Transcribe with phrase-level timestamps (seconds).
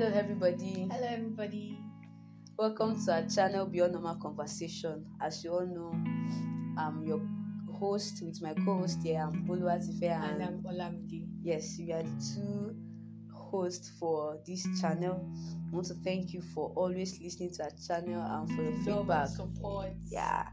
[0.00, 0.88] Hello, everybody.
[0.90, 1.78] Hello, everybody.
[2.56, 5.04] Welcome to our channel Beyond Normal Conversation.
[5.20, 5.92] As you all know,
[6.80, 7.20] I'm your
[7.78, 9.20] host with my co-host here.
[9.20, 11.26] I'm Boluwatife And and I'm Olamide.
[11.42, 12.74] yes, we are the two
[13.30, 15.20] hosts for this channel.
[15.70, 19.28] I want to thank you for always listening to our channel and for your feedback.
[19.28, 19.90] support.
[20.10, 20.46] Yeah,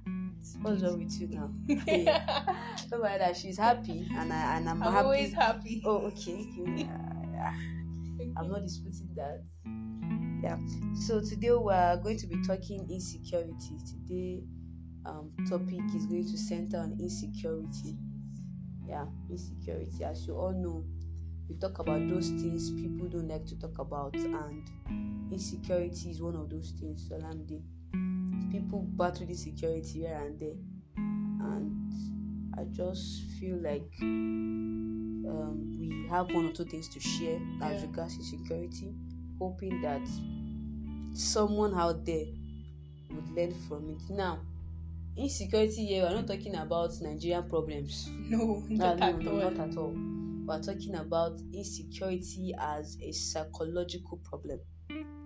[0.61, 1.49] what's wrong with you now?
[2.89, 5.05] Don't worry that she's happy and I and I'm, I'm happy.
[5.05, 5.81] always happy.
[5.85, 6.45] Oh, okay.
[6.65, 6.97] Yeah,
[7.31, 7.53] yeah.
[8.37, 9.43] I'm not disputing that.
[10.43, 10.57] Yeah.
[10.93, 13.77] So today we are going to be talking insecurity.
[13.85, 14.43] Today,
[15.05, 17.97] um, topic is going to center on insecurity.
[18.87, 20.03] Yeah, insecurity.
[20.03, 20.85] As you all know,
[21.49, 24.69] we talk about those things people don't like to talk about, and
[25.31, 27.09] insecurity is one of those things.
[27.09, 27.61] Solamde.
[28.51, 30.55] People battle insecurity here and there,
[30.95, 33.91] and I just feel like
[35.27, 37.87] um, we have one or two things to share as Yeah.
[37.89, 38.93] regards insecurity,
[39.39, 40.01] hoping that
[41.13, 42.25] someone out there
[43.11, 44.09] would learn from it.
[44.13, 44.39] Now,
[45.15, 48.09] insecurity here, we're not talking about Nigerian problems.
[48.29, 49.37] No, not no, at no, all.
[49.51, 49.93] not at all.
[50.47, 54.59] We're talking about insecurity as a psychological problem.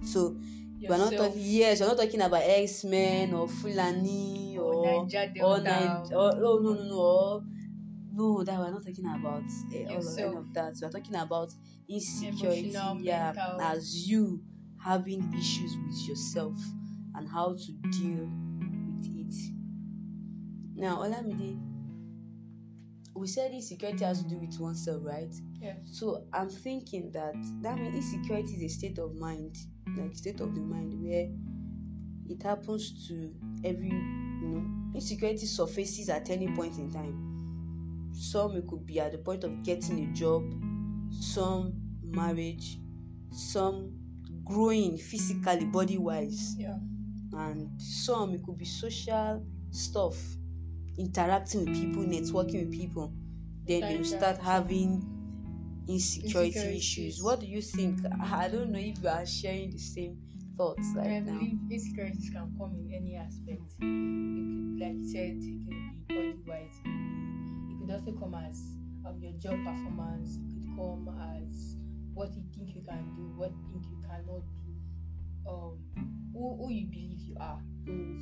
[0.03, 0.35] So
[0.81, 5.43] we're not talking yes, we're not talking about X Men or Fulani or or Naija
[5.43, 7.43] or nine or oh no no no or,
[8.13, 11.51] no that we're not talking about eh, all of, any of that we're talking about
[11.87, 13.61] insecurity yeah mental.
[13.61, 14.41] as you
[14.83, 16.55] having issues with yourself
[17.15, 19.35] and how to deal with it
[20.75, 21.57] now olamide
[23.15, 25.73] we said insecurity has to do with oneself right Yeah.
[25.85, 29.55] so i'm thinking that that means insecurity is a state of mind
[29.97, 31.27] like state of the mind where
[32.29, 33.31] it happens to
[33.63, 37.30] every you know insecurity surfaces at any point in time
[38.13, 40.43] some it could be at the point of getting a job
[41.11, 41.73] some
[42.03, 42.77] marriage
[43.31, 43.91] some
[44.45, 46.77] growing physically body wise Yeah.
[47.33, 50.17] and some it could be social stuff
[50.97, 53.13] interacting with people networking with people
[53.65, 55.05] then you start having
[55.87, 56.77] insecurity Insecurities.
[56.77, 60.17] issues what do you think i don't know if you are sharing the same
[60.57, 63.61] thoughts I right now believe insecurities can come in any aspect.
[63.79, 67.40] It could, like you said, it can be body wise.
[67.91, 68.61] Could also come as
[69.05, 70.37] um, your job performance.
[70.37, 71.75] It could come as
[72.13, 75.77] what you think you can do, what you think you cannot do, um,
[76.33, 77.59] who, who you believe you are.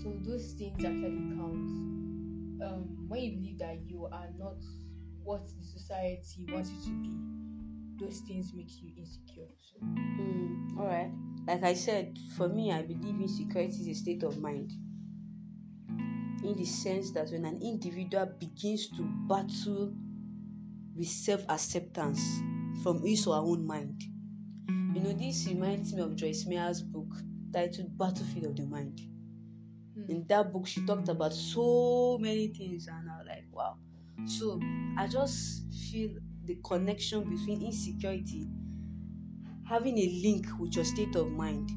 [0.02, 1.70] So those things actually count.
[2.66, 4.58] Um, when you believe that you are not
[5.24, 9.50] what the society wants you to be, those things make you insecure.
[9.62, 11.12] So mm, all right
[11.48, 14.72] like i said for me i believe insecurity is a state of mind
[16.44, 19.96] in the sense that when an individual begins to battle
[20.96, 22.22] with self-acceptance
[22.84, 24.02] from his or her own mind.
[24.94, 27.14] You know this reminds me of joyce meyer's book
[27.54, 29.00] titled battlefield of the mind.
[29.96, 33.78] Hmm, in that book she talked about so many things and i was like wow.
[34.28, 34.60] So
[34.98, 38.50] i just feel the connection between insecurity
[39.68, 41.70] having a link with your state of mind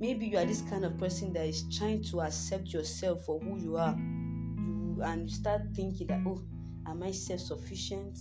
[0.00, 3.60] maybe you are this kind of person that is trying to accept yourself for who
[3.60, 3.94] you are.
[3.96, 6.42] You and you start thinking that oh
[6.86, 8.18] am i self-sufficient?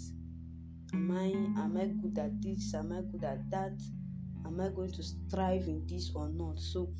[0.93, 2.73] Am i am i good at this?
[2.73, 3.79] Am i good at that?
[4.45, 6.59] Am i going to strive in this or not?
[6.59, 6.91] So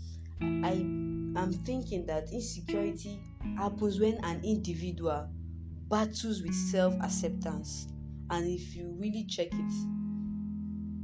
[0.42, 3.20] i i'm thinking that insecurity
[3.58, 5.30] happens when an individual
[5.90, 7.88] battles with self-acceptance.
[8.32, 9.99] And if you really check it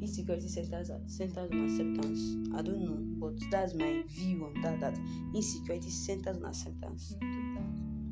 [0.05, 4.97] insecurity centers centers on acceptance i don't know but that's my view on that that
[5.33, 7.16] insecurity centers on acceptance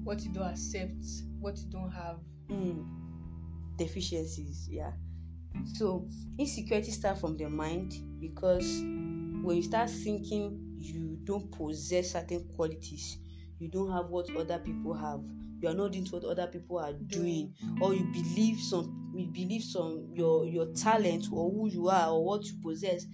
[0.04, 1.06] what you don't accept,
[1.40, 2.18] what you don't have.
[2.50, 2.86] mm.
[3.78, 4.92] deficiencies yeah
[5.76, 8.82] so insecurity starts from the mind because
[9.44, 13.18] when you start thinking you don't possess certain qualities
[13.60, 15.22] you don't have what other people have
[15.62, 19.64] you are not doing what other people are doing or you believe some you believe
[19.64, 23.06] some your your talent or who you are or what you possess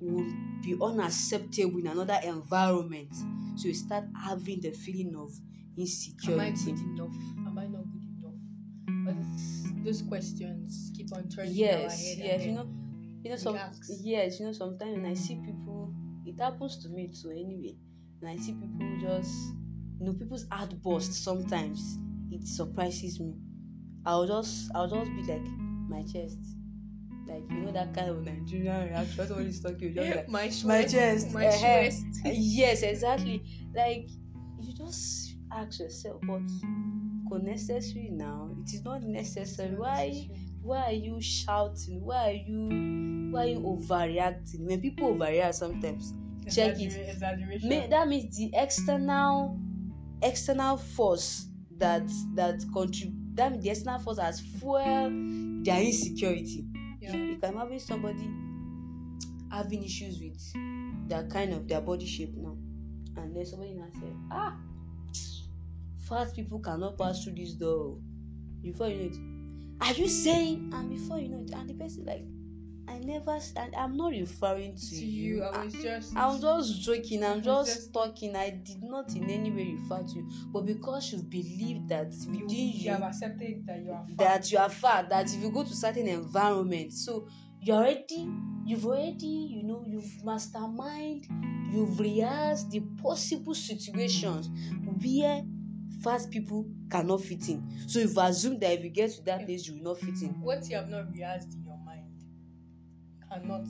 [0.00, 0.24] will
[0.62, 3.12] be unacceptable in another environment
[3.56, 5.30] so you start having the feeling of
[5.76, 6.34] insecurity.
[6.34, 7.14] Am I good enough?
[7.46, 8.34] Am I not good enough?
[9.04, 12.40] But those questions keep on turning yes in our head.
[12.40, 12.68] yes you know
[13.22, 13.58] you know some
[14.02, 15.92] yes you know sometimes when i see people
[16.24, 17.74] it happens to me too anyway
[18.20, 19.32] and i see people just
[19.98, 21.98] you know people's outbursts sometimes
[22.30, 23.34] it surprises me
[24.06, 25.42] i'll just i'll just be like
[25.88, 26.38] my chest.
[27.28, 30.50] Like you know that kind of nigerian reaction when he's talking you just like my
[30.64, 32.04] my chest, chest, my chest.
[32.24, 33.42] yes exactly.
[33.74, 34.08] Like
[34.60, 36.42] you just ask yourself but
[37.42, 38.50] necessary now.
[38.60, 39.74] It is not necessary.
[39.76, 40.28] Why
[40.62, 42.04] why are you shouting?
[42.04, 44.66] Why are you why are you overreacting?
[44.66, 46.12] When people overreact sometimes
[46.50, 47.62] check it.
[47.64, 49.58] May, that means the external
[50.22, 51.48] external force
[51.78, 55.10] that that contribute that the external force has fuel
[55.62, 56.64] their insecurity.
[57.00, 57.16] Yeah.
[57.16, 58.28] you can imagine somebody
[59.50, 62.56] having issues with their kind of their body shape now.
[63.16, 64.56] And then somebody now say ah
[65.98, 67.98] fat people cannot pass through this door.
[68.62, 69.16] Before you know it
[69.82, 72.24] are you saying and before you know it and the person like
[72.88, 76.16] i never s- and i'm not referring to, To you, I was just.
[76.16, 77.24] I'm just joking.
[77.24, 78.34] I'm just, just- talking.
[78.36, 82.30] I did not in any way refer to you, but because you believe that you,
[82.30, 84.18] within you you, have accepted that you are fat.
[84.18, 87.28] that you are fat, that if you go to certain environments, so
[87.60, 88.28] you already,
[88.64, 91.26] you've already, you know, you've mastermind,
[91.72, 94.50] you've rehearsed the possible situations
[95.02, 95.42] where
[96.02, 97.62] fat people cannot fit in.
[97.86, 100.30] So you've assumed that if you get to that place, you will not fit in.
[100.40, 101.64] What you have not rehearsed in
[103.32, 103.66] cannot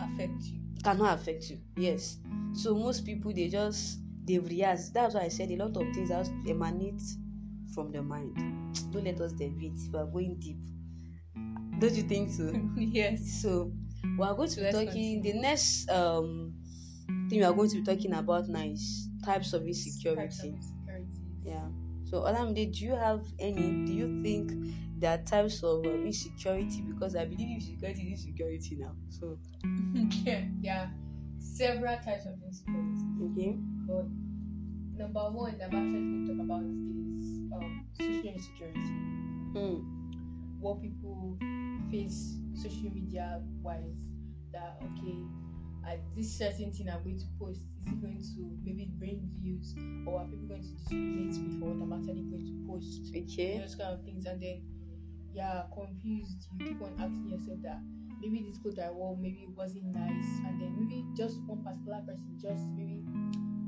[0.00, 0.60] affect you.
[0.82, 2.18] cannot affect you yes.
[2.54, 4.92] So most people they just they react.
[4.94, 7.02] That's why i said a lot of things has emanate
[7.74, 8.36] from the mind.
[8.92, 9.78] Don't let us deviate.
[9.92, 10.58] We are going deep
[11.78, 12.52] don't you think so?
[12.76, 13.42] Yes.
[13.42, 13.72] so
[14.18, 15.32] we are going to be Let's talking continue.
[15.32, 16.54] the next um
[17.28, 20.54] thing we are going to be talking about now is types of insecurity Types of
[21.44, 21.66] yeah.
[22.04, 23.84] So olamide do you have any?
[23.86, 24.52] Do you think
[25.02, 29.36] there are types of um, insecurity because i believe insecurity is insecurity now so
[30.24, 30.90] yeah, there are
[31.38, 33.02] several types of insecurities.
[33.20, 33.56] okay
[33.86, 34.06] But
[34.96, 38.94] number one that I'm actually going to talk about is um, social insecurity.
[39.58, 39.82] mm.
[40.60, 41.36] What people
[41.90, 43.98] face social media wise
[44.52, 45.18] that okay,
[45.90, 49.74] at this certain thing I'm going to post, is it going to maybe bring views
[50.06, 53.10] or are people going to discriminate me for what I'm actually going to post?
[53.10, 54.62] okay those kind of things and then
[55.32, 57.78] yeah confused you keep on asking yourself that
[58.20, 62.00] maybe this clothes I wore maybe it wasn't nice and then maybe just one particular
[62.06, 63.02] person just maybe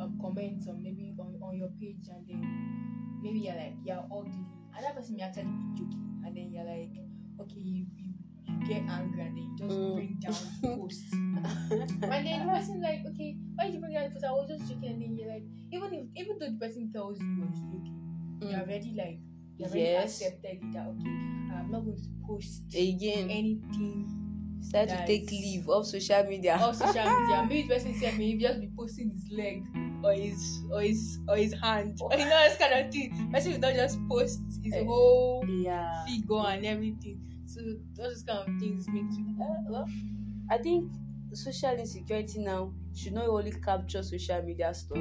[0.00, 4.44] um comment on maybe on, on your page and then maybe you're like you're ugly
[4.76, 6.90] and that person may actually be joking and then you're like
[7.40, 8.12] okay you, you,
[8.44, 9.94] you get angry and then you just Mm.
[9.94, 14.04] bring down the post and then the person like okay why did you bring down
[14.04, 16.58] the post I was just joking and then you're like even if even though the
[16.58, 18.00] person tells you you was joking
[18.40, 18.62] you're Mm.
[18.68, 19.18] already like
[19.58, 20.20] you already Yes.
[20.22, 21.10] accepted that okay.
[21.54, 23.30] I'm not going to post again.
[23.30, 26.56] anything start to take leave of social media.
[26.56, 27.42] on social media.
[27.48, 29.62] Maybe the person said maybe just be posting his leg
[30.02, 31.98] or his or his or his hand.
[32.00, 33.30] Or you know this kind of thing.
[33.32, 34.84] Person will not just post his Eh.
[34.84, 36.04] whole yeah.
[36.06, 37.20] figure and everything.
[37.46, 37.60] So
[37.96, 39.88] those kind of things make you Uh, well,
[40.50, 40.90] i think
[41.32, 44.98] social insecurity now should not only capture social media stuff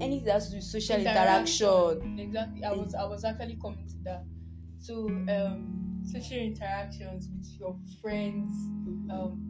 [0.00, 2.64] anything that has to do with social interaction, exactly.
[2.64, 4.24] I was i was actually coming to that.
[4.78, 8.52] So um social interactions with your friends
[9.12, 9.46] um,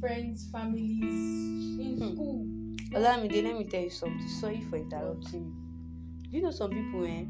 [0.00, 2.14] friends, families, in Hmm.
[2.14, 2.46] school.
[2.94, 4.28] olamide let me tell you something.
[4.28, 6.30] Sorry for interrupting you.
[6.30, 7.24] Do you know some people eh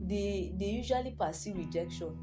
[0.00, 2.16] they they usually perceive rejection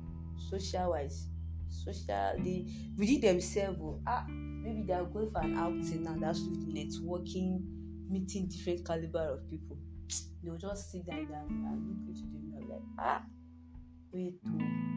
[0.49, 1.27] social wise.
[1.69, 2.65] Social they
[2.97, 7.61] within themselves oh, ah maybe they are going for an outing now that's with networking
[8.09, 9.77] meeting different caliber of people
[10.43, 13.21] they will just sit down there and, look into the mirror like ah
[14.13, 14.87] wait oh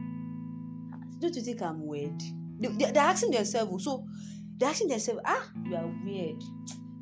[1.18, 2.20] don't you think i'm weird
[2.58, 4.06] they, they, they're asking themselves so
[4.56, 6.42] they're asking themselves ah you are weird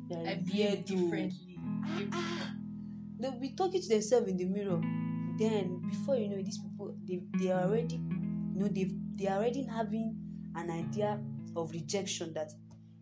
[0.09, 0.95] you are I weird oh.
[0.95, 1.57] differently.
[1.85, 2.53] Ah, ah.
[3.19, 4.81] they'll be talking to themselves in the mirror
[5.37, 9.27] then before you know it, these people they they are already you know they they
[9.27, 10.15] are already having
[10.55, 11.19] an idea
[11.55, 12.51] of rejection that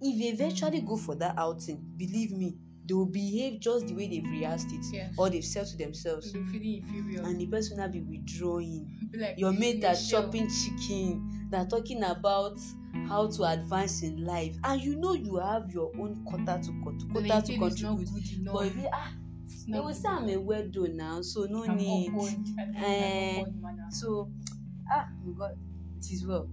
[0.01, 4.07] if they eventually go for that outing believe me they will behave just the way
[4.07, 4.85] they've rehearsed it.
[4.93, 5.13] Yes.
[5.17, 6.31] or they've said to themselves.
[6.31, 7.21] Be feeling inferior.
[7.23, 8.87] and the person will be withdrawing.
[9.11, 12.59] Be like, your "This mate is are a shell." chopping chicken they're talking about
[13.07, 14.55] how to advance in life.
[14.65, 16.71] And you know you have your own quota to
[17.13, 18.51] But quota to feel it's not contribute.
[18.53, 19.11] but if you ah
[19.69, 22.09] they will say i'm a weirdo now so no I'm need.
[22.09, 22.33] awkward.
[22.59, 23.87] I think I'm awkward manner.
[23.91, 24.29] so
[24.91, 25.57] ah my god
[25.99, 26.49] it is well.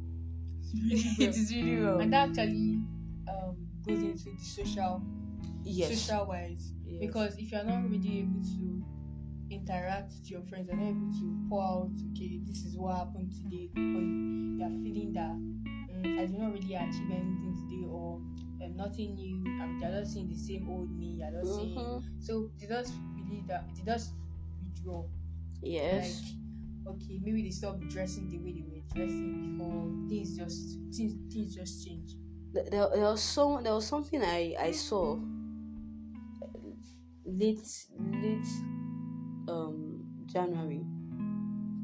[0.74, 1.98] It is really well.
[2.00, 2.80] and that actually
[3.28, 5.02] um, goes into the social
[5.64, 6.00] yes.
[6.02, 6.72] social wise.
[6.84, 7.00] Yes.
[7.00, 8.84] because if you're not really able to
[9.50, 13.32] interact with your friends you're not able to pour out okay this is what happened
[13.32, 18.16] today or you- you're feeling that mm, i did not really achieve anything today or
[18.64, 22.02] um, nothing new um, you're just seeing the same old me you're just seeing Mhm.
[22.22, 24.12] so they just believe that they just
[24.64, 25.04] withdraw.
[25.62, 26.22] Yes.
[26.86, 31.14] Like okay maybe they stop dressing the way they were dressing before things just things,
[31.32, 32.16] things just change.
[32.52, 35.18] There, there was some there was something i i saw
[37.24, 37.86] late
[38.22, 38.46] late
[39.48, 40.84] um january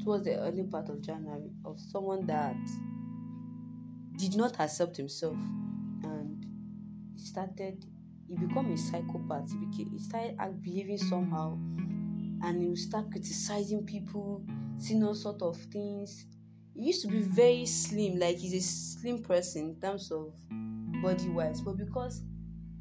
[0.02, 2.56] towards the early part of January of someone that
[4.16, 5.36] did not accept himself
[6.02, 6.46] and
[7.16, 7.84] started
[8.28, 9.50] he become a psychopath.
[9.50, 11.54] He became he started behaving somehow
[12.42, 14.44] and he will start criticizing people,
[14.78, 16.26] seeing all sort of things.
[16.74, 20.32] He used to be very slim, like he's a slim person in terms of
[21.02, 22.22] body wise, but because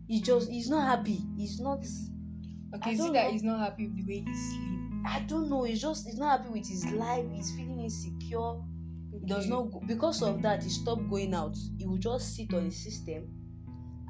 [0.08, 1.84] he just he's not happy, he's not
[2.76, 3.32] Okay, is it that know.
[3.32, 5.04] he's not happy with the way he's slim?
[5.08, 5.64] I don't know.
[5.64, 7.26] He's just he's not happy with his life.
[7.32, 8.56] He's feeling insecure.
[9.12, 9.50] He does Okay.
[9.50, 10.64] not go, because of that.
[10.64, 11.58] He stopped going out.
[11.78, 13.28] He will just sit on his system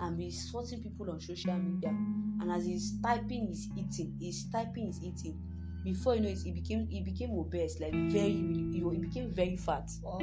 [0.02, 1.90] and be sorting people on social media.
[1.90, 4.16] And as he's typing, he's eating.
[4.20, 5.40] He's typing, he's eating.
[5.84, 9.34] Before you know it, he became he became obese, like very you know, he became
[9.34, 10.20] very fat, Wow.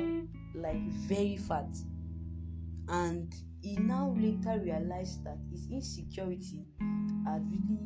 [0.55, 1.69] like very fat.
[2.89, 6.67] And he now later realized that his insecurity
[7.25, 7.81] had really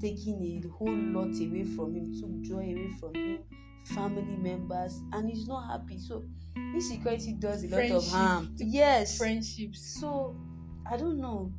[0.00, 3.38] taken a whole lot away from him, took joy away from him,
[3.84, 5.98] family members, and he's not happy.
[5.98, 6.24] So
[6.56, 8.54] insecurity does a lot of harm.
[8.58, 9.16] Yes.
[9.18, 9.98] Friendships.
[10.00, 10.36] So
[10.90, 11.52] I don't know.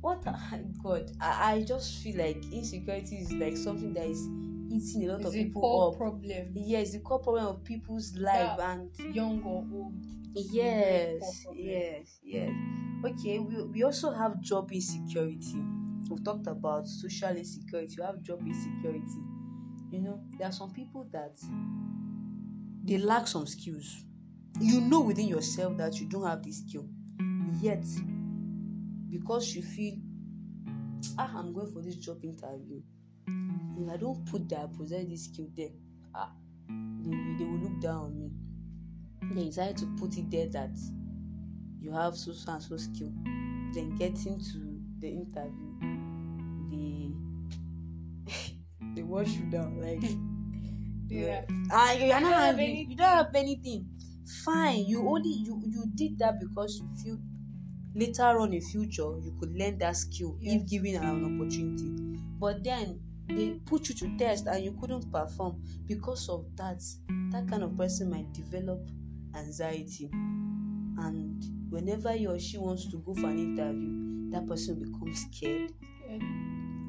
[0.00, 0.24] What
[0.82, 4.26] God, I, I just feel like insecurity is like something that is
[4.68, 5.96] eating a lot Is of a people core up.
[5.98, 6.52] problem.
[6.54, 8.72] Yes, the core problem of people's life Yeah.
[8.72, 9.94] and Young or old.
[10.34, 12.50] it's yes yes yes
[13.04, 15.62] okay we, we also have job insecurity
[16.12, 19.22] we've talked about social insecurity you have job insecurity.
[19.90, 21.38] You know there are some people that
[22.84, 24.04] they lack some skills.
[24.60, 26.86] You know within yourself that you don't have this skill
[27.60, 27.84] yet
[29.10, 29.94] because you feel
[31.18, 32.80] ah i'm going for this job interview.
[33.78, 35.70] If i don't put that i possess this skill there
[36.14, 36.32] ah
[36.68, 38.30] they, will- they will look down on me.
[39.34, 40.76] They decide to put it there that
[41.80, 43.12] you have so and so skill
[43.74, 45.71] then getting to the interview
[46.72, 47.12] they
[48.94, 50.02] they wash you down like.
[51.08, 51.44] Yeah.
[51.70, 53.86] ah you not don't have having any- you don't have anything.
[54.44, 57.18] Fine you only you you did that because you feel
[57.94, 61.90] later on in future you could learn that skill if given an opportunity.
[62.38, 65.62] But then they put you to test and you couldn't perform.
[65.86, 66.82] Because of that
[67.32, 68.80] that kind of person might develop
[69.34, 70.08] anxiety.
[70.12, 75.32] And whenever he or she wants to go for an interview that person becomes become
[75.32, 75.72] scared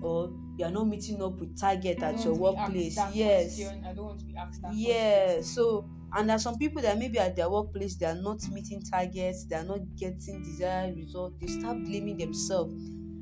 [0.03, 2.97] or you are not meeting up with target I at your want to be workplace
[3.15, 3.59] yes.
[3.83, 7.17] I don't want to be asked yeah so and there are some people that maybe
[7.17, 11.47] at their workplace they are not meeting targets they are not getting desired result they
[11.47, 12.73] start blaming themselves.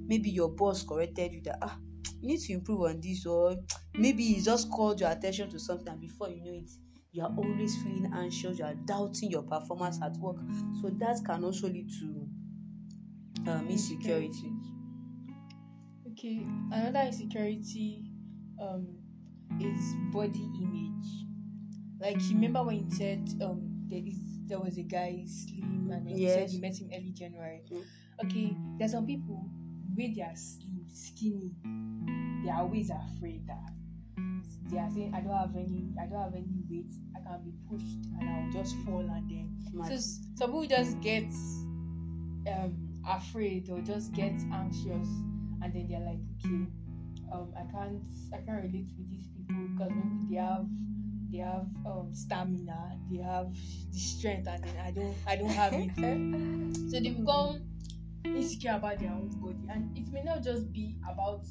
[0.07, 1.79] Maybe your boss corrected you that ah
[2.19, 3.55] you need to improve on this or
[3.93, 6.69] maybe he just called your attention to something and before you know it
[7.11, 10.37] you are always feeling anxious you are doubting your performance at work.
[10.81, 12.27] So that can also lead to
[13.47, 14.51] um, insecurity
[16.21, 18.03] Okay, another insecurity
[18.61, 18.85] um
[19.59, 21.25] is body image.
[21.99, 26.05] Like you remember when you said um there is there was a guy slim and
[26.05, 27.61] then you said you met him early January.
[27.71, 27.83] Mm.
[28.23, 29.49] Okay, there's some people
[29.97, 31.53] they are slim, skinny,
[32.43, 33.71] they are always afraid that
[34.69, 37.51] they are saying I don't have any I don't have any weight, I can be
[37.67, 39.95] pushed and I'll just fall and then so
[40.35, 41.33] some people just get
[42.47, 42.77] um
[43.09, 45.09] afraid or just get anxious
[45.63, 46.65] and then they're like okay
[47.33, 48.01] um i can't
[48.33, 50.65] i can't relate with these people because maybe they have
[51.31, 53.47] they have um stamina they have
[53.91, 55.91] the strength and then i don't i don't have it.
[56.91, 57.61] So they become
[58.25, 59.57] insecure about their own body.
[59.69, 61.45] And it may not just be about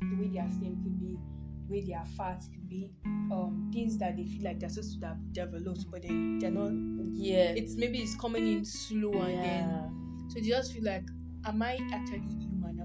[0.00, 1.18] the way they are slim could be
[1.66, 5.00] the way they are fat could be um things that they feel like they're supposed
[5.00, 6.72] to have developed but then they're not.
[7.12, 7.52] Yeah.
[7.56, 10.28] It's maybe it's coming in slow and then yeah.
[10.28, 11.04] so they just feel like
[11.44, 12.22] am i actually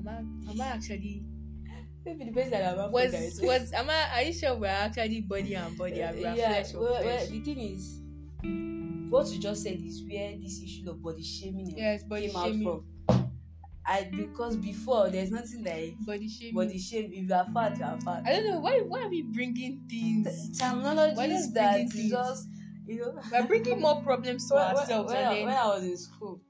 [0.08, 1.24] am i actually
[2.06, 5.56] maybe the person that I'm was was am i are you sure we're actually body
[5.56, 8.00] and body and we're yeah, flesh well, well, the thing is,
[9.10, 12.54] what you just said is where this issue of body shaming yes body came out
[12.64, 12.86] from.
[13.86, 17.12] I because before there's nothing like body shaming body shame.
[17.14, 18.24] If you are fat, you are fat.
[18.26, 22.10] i don't know why why are we bringing things The terminology is that things?
[22.10, 22.48] just
[22.86, 23.22] you know.
[23.32, 25.98] we're bringing more problems to when, when- ourselves when, and I, when I was in
[25.98, 26.42] school,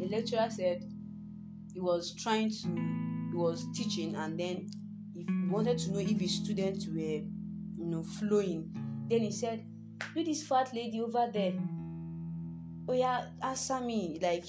[0.00, 0.84] a lecturer said
[1.72, 2.68] he was trying to
[3.30, 4.68] he was teaching and then
[5.14, 8.70] he wanted to know if his students were you know flowing,
[9.08, 9.64] then he said,
[10.14, 11.54] "Do this fat lady over there.
[12.88, 14.44] Oh yeah, answer me." Like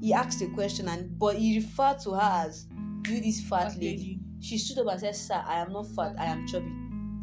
[0.00, 2.66] he asked a question and but he referred to her as
[3.06, 4.20] "You this fat Fat lady." lady.
[4.42, 6.72] She stood up and said, Sir, I am not fat, I am chubby.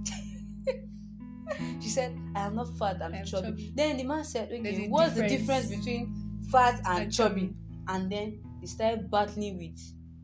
[1.82, 3.48] she said, I am not fat, I'm chubby.
[3.48, 3.74] chubby.
[3.76, 5.68] Then the man said, Okay, what's the difference.
[5.70, 6.14] difference between
[6.52, 7.42] fat and, And chubby?
[7.42, 7.54] chubby.
[7.88, 9.80] And then they started battling with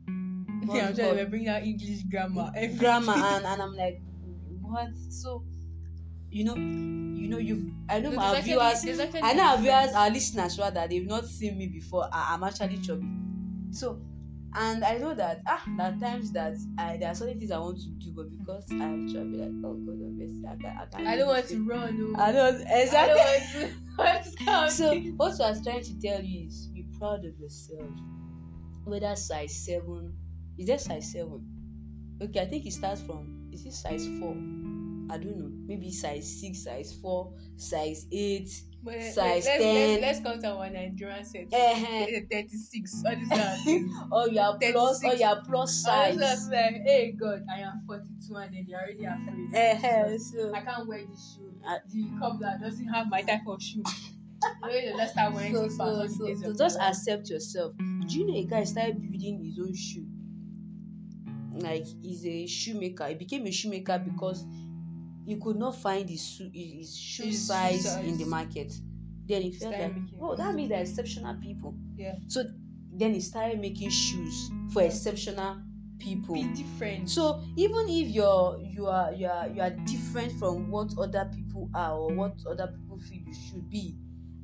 [0.76, 2.78] yeah, I'm called we're bringing out english grammar everything.
[2.78, 4.02] grammar and, and I'm like,
[4.62, 4.90] what?
[5.10, 5.44] So
[6.30, 9.94] you know, you know, you've I know No, my actually- viewers I know our viewers,
[9.94, 12.10] our listeners rather, they've not seen me before.
[12.12, 13.06] I, I'm actually chubby.
[13.72, 14.02] So,
[14.56, 17.60] and I know that ah, there are times that I there are certain things I
[17.60, 20.80] want to do, but because I'm chubby, like oh god, obviously I can't.
[20.80, 22.14] I, can't I do don't want to run.
[22.14, 22.20] No.
[22.20, 22.98] I don't exactly.
[22.98, 24.34] I don't want to.
[24.52, 27.90] want to So what I was trying to tell you is be proud of yourself.
[28.86, 30.14] Whether size seven,
[30.58, 31.46] is there size seven?
[32.22, 34.36] Okay, I think it starts from is it size four?
[35.10, 35.52] I don't know.
[35.66, 38.50] Maybe size six, size four, size eight.
[38.84, 40.02] But size let's, 10.
[40.02, 41.50] Let's, let's count our Nigerian set.
[41.50, 43.02] 36.
[43.04, 43.60] What is that?
[44.12, 45.20] or your plus, or 36.
[45.22, 46.16] your plus I size.
[46.16, 49.50] was just like, hey God, I am 42 and then they're already afraid.
[49.54, 51.54] Eh, so I can't wear this shoe.
[51.66, 53.84] I- the cobbler doesn't have my type of shoe.
[54.98, 57.74] Just start wearing so, so, so, so just accept yourself.
[57.78, 60.06] Do you know a guy started building his own shoe?
[61.56, 63.08] Like he's a shoemaker.
[63.08, 64.44] He became a shoemaker because
[65.26, 68.74] he could not find his shoe, his shoe His size in the market.
[69.26, 71.76] Then he felt like, oh, that means they're exceptional people.
[71.96, 72.16] Yeah.
[72.28, 72.44] So
[72.92, 74.88] then he started making shoes for Yeah.
[74.88, 75.62] exceptional
[76.00, 76.36] people.
[76.36, 77.10] Be different.
[77.10, 81.70] So even if you're you are you are you are different from what other people
[81.74, 83.96] are or what other people feel you should be,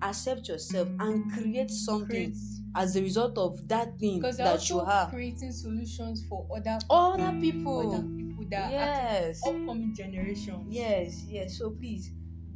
[0.01, 2.37] accept yourself and create something create
[2.75, 5.09] as a result of that thing that you have.
[5.09, 7.81] creating solutions for other Other other people.
[8.15, 9.41] people that Yes.
[9.45, 10.65] upcoming generations.
[10.69, 11.57] Yes, yes.
[11.57, 12.11] So please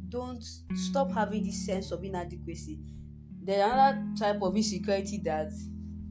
[0.08, 0.42] don't
[0.74, 2.78] stop having this sense of inadequacy.
[3.42, 5.52] There's another type of insecurity that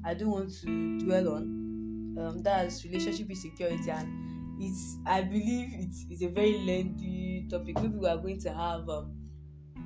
[0.03, 2.15] I don't want to dwell on.
[2.19, 7.75] Um, that's relationship insecurity, and it's I believe it's, it's a very lengthy topic.
[7.81, 9.15] Maybe we are going to have um,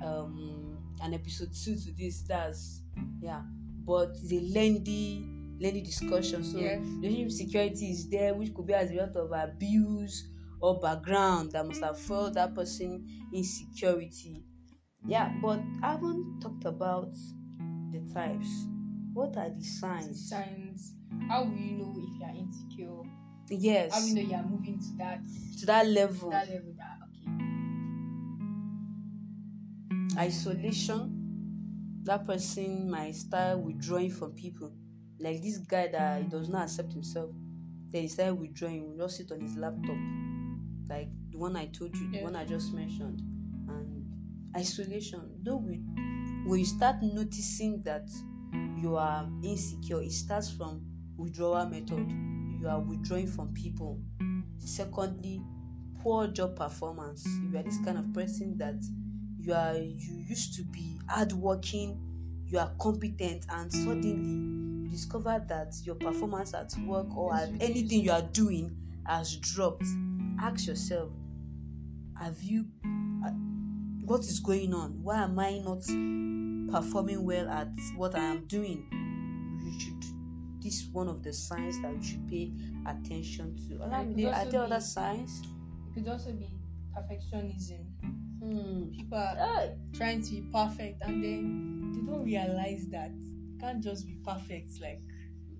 [0.02, 0.57] um
[1.02, 2.22] an episode two to this.
[2.22, 2.82] That's
[3.20, 3.42] yeah,
[3.86, 5.26] but it's a lengthy
[5.60, 6.44] lengthy discussion.
[6.44, 6.80] So Yes.
[7.00, 10.28] relationship security is there, which could be as a result of abuse
[10.60, 12.06] or background that must have mm-hmm.
[12.06, 14.44] felt that person insecurity.
[15.06, 17.12] Yeah, but I haven't talked about
[17.92, 18.48] the types.
[19.14, 20.28] What are the signs?
[20.28, 20.94] Signs.
[21.28, 23.02] How will you know if you are insecure?
[23.50, 23.92] Yes.
[23.92, 25.20] How will you know you are moving to that
[25.60, 26.30] to that level.
[26.30, 26.74] that level?
[30.18, 31.14] Isolation.
[32.04, 34.72] That person might start withdrawing from people.
[35.20, 37.30] Like this guy that he does not accept himself.
[37.90, 38.74] Then he started withdrawing.
[38.74, 39.96] He will just sit on his laptop.
[40.88, 42.24] Like the one I told you, the Yeah.
[42.24, 43.20] one I just mentioned.
[43.68, 44.06] And
[44.56, 45.20] isolation.
[45.42, 45.76] Though we
[46.46, 48.08] when you start noticing that
[48.76, 50.82] you are insecure, it starts from
[51.16, 52.10] withdrawal method.
[52.60, 54.00] You are withdrawing from people.
[54.58, 55.42] Secondly,
[56.00, 57.24] poor job performance.
[57.26, 58.76] If you are this kind of person that
[59.38, 62.00] you are you used to be hardworking,
[62.46, 68.02] you are competent, and suddenly you discover that your performance at work or at anything
[68.02, 69.84] you are doing has dropped.
[70.40, 71.10] Ask yourself,
[72.18, 72.64] have you
[73.24, 73.30] uh,
[74.04, 75.02] what is going on?
[75.02, 75.82] Why am I not
[76.72, 78.86] performing well at what I am doing?
[79.62, 80.04] You should
[80.62, 82.52] this is one of the signs that you should pay
[82.86, 83.82] attention to.
[83.84, 85.42] are there other signs?
[85.88, 86.50] It could also be
[86.96, 87.86] perfectionism.
[88.48, 88.90] Hmm.
[88.90, 93.82] People are Ah, trying to be perfect and then they don't realize that you can't
[93.82, 95.00] just be perfect like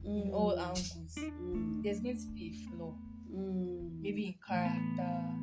[0.05, 1.14] in mm, all angles.
[1.18, 2.94] mm, There's going to be a flaw,
[3.31, 5.35] mm, maybe in character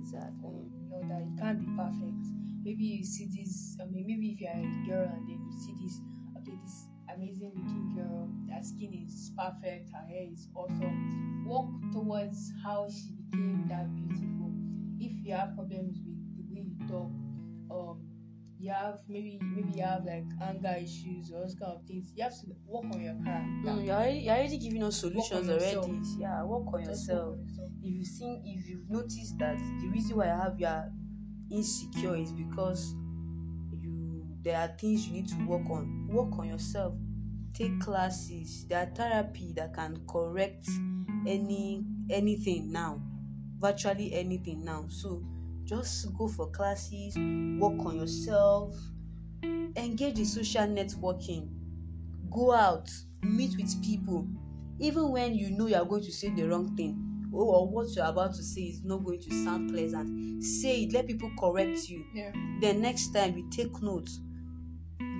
[0.00, 0.44] exactly.
[0.44, 2.24] or you know that you can't be perfect.
[2.64, 3.76] Maybe you see this.
[3.80, 6.00] I mean, maybe if you're a girl and then you see this,
[6.38, 11.44] okay, this amazing looking girl, her skin is perfect, her hair is awesome.
[11.44, 14.52] Walk towards how she became that beautiful.
[14.98, 15.98] If you have problems
[16.94, 18.00] you um,
[18.58, 22.12] you have maybe maybe you have like anger issues or those kind of things.
[22.16, 23.70] You have to work on your character.
[23.70, 25.84] Mm, you're already you're already giving us solutions yourself.
[25.86, 26.00] already.
[26.18, 27.32] Yeah, work on Just work yourself.
[27.34, 27.70] on yourself.
[27.82, 30.90] If you think if you've noticed that the reason why I have your
[31.50, 32.94] insecure is because
[33.80, 36.06] you there are things you need to work on.
[36.08, 36.94] Work on yourself.
[37.54, 38.66] Take classes.
[38.68, 40.68] There are therapy that can correct
[41.26, 43.00] any anything now.
[43.58, 44.86] Virtually anything now.
[44.88, 45.22] So
[45.64, 48.76] just go for classes, work on yourself,
[49.42, 51.48] engage in social networking,
[52.30, 52.90] go out,
[53.22, 54.26] meet with people,
[54.78, 57.00] even when you know you are going to say the wrong thing
[57.32, 60.42] or what you're about to say is not going to sound pleasant.
[60.42, 62.04] Say it, let people correct you.
[62.14, 62.30] Yeah.
[62.60, 64.20] Then next time you take notes.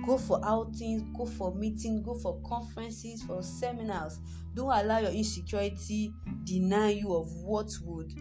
[0.05, 4.19] Go for outings, go for meetings, go for conferences, for seminars.
[4.53, 8.13] Don't allow your insecurity deny you of what would,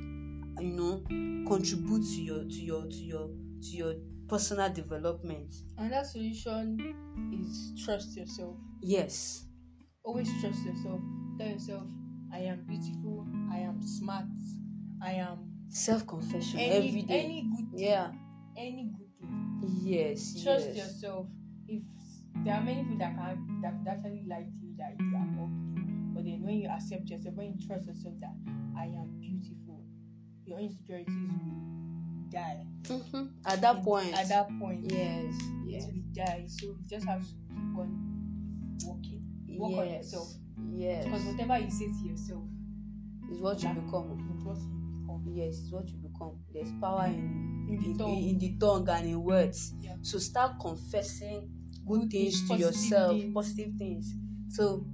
[0.60, 1.02] you know,
[1.46, 3.28] contribute to your to your to your
[3.62, 3.94] to your
[4.28, 5.54] personal development.
[5.78, 6.94] And that solution
[7.32, 8.56] is trust yourself.
[8.80, 9.44] Yes.
[10.04, 11.00] Always trust yourself.
[11.38, 11.82] Tell yourself,
[12.32, 14.26] I am beautiful, I am smart,
[15.02, 17.20] I am Self confession any, every day.
[17.24, 17.84] any good thing.
[17.88, 18.12] Yeah.
[18.56, 19.80] any good thing.
[19.82, 21.26] yes Trust yes yourself.
[21.66, 21.82] If
[22.44, 25.44] there are many people that can that could actually lie to you that you are
[25.44, 28.34] ugly, but then when you accept yourself, when you trust yourself that
[28.76, 29.13] I am
[30.46, 32.66] your insecurities will die.
[32.84, 33.30] Mhm.
[33.46, 36.44] at that point At that point, yes it yes will die.
[36.48, 39.22] So you just have to keep on working.
[39.58, 40.28] Work on yourself.
[40.74, 42.42] yes Because whatever you say to yourself
[43.30, 44.68] is what you become is what you
[45.00, 45.24] become.
[45.34, 48.16] yes it's what you become there's power in In the in, tongue.
[48.18, 49.94] in, in the tongue and in words Yeah.
[50.02, 51.48] so start confessing
[51.86, 53.32] good Good things things, to yourself things.
[53.34, 54.12] positive things
[54.50, 54.84] so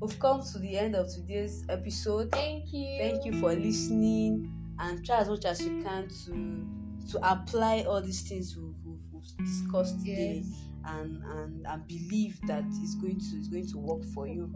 [0.00, 2.98] we've come to the end of today's episode Thank you.
[2.98, 6.66] thank you for listening and try as much as you can to
[7.10, 10.42] to apply all these things we've, we've, we've discussed today
[10.86, 14.50] and, and and believe that it's going to it's going to work for you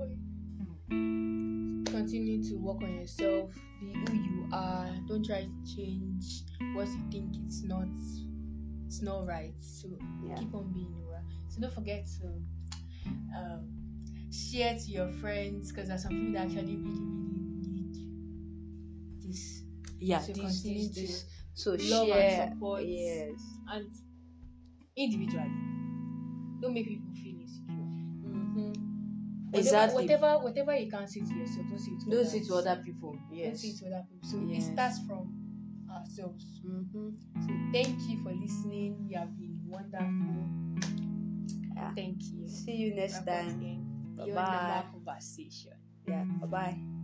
[0.88, 3.50] Continue to work on yourself.
[3.80, 4.88] Be who you are.
[5.06, 6.42] Don't try to change
[6.74, 7.88] what you think it's not.
[8.86, 9.54] It's not right.
[9.60, 9.88] So
[10.24, 11.22] yeah keep on being you are.
[11.48, 12.26] So don't forget to
[13.36, 13.68] um,
[14.32, 17.27] share to your friends because there's some people that actually really really.
[20.00, 21.24] Yeah So this, continue this, to this.
[21.54, 22.82] so love and share support.
[22.84, 23.40] yes
[23.72, 23.86] and
[24.96, 25.50] individually.
[26.60, 27.74] Don't make people feel insecure.
[27.74, 28.72] mm-hmm.
[29.50, 32.32] Whatever, exactly Whatever, whatever you can say to yourself, don't say it to don't others.
[32.32, 34.28] say to other people yes Don't say to other people.
[34.28, 34.68] So Yes.
[34.68, 35.32] it starts from
[35.90, 36.60] ourselves.
[36.66, 37.08] mm-hmm.
[37.40, 39.06] So thank you for listening.
[39.08, 40.46] You have been wonderful.
[41.76, 41.92] Yeah.
[41.94, 42.48] Thank you.
[42.48, 44.16] see you next Welcome time.
[44.16, 44.84] Bye bye.
[44.92, 45.72] conversation.
[46.08, 46.97] yeah bye bye